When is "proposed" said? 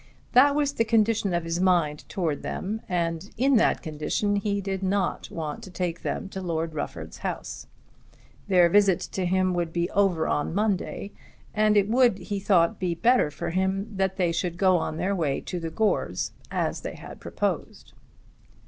17.19-17.93